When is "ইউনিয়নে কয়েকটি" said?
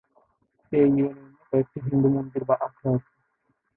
0.79-1.77